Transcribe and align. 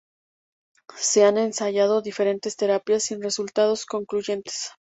Se 0.97 1.25
han 1.25 1.37
ensayado 1.37 2.01
diferentes 2.01 2.55
terapias 2.57 3.03
sin 3.03 3.21
resultados 3.21 3.85
concluyentes. 3.85 4.71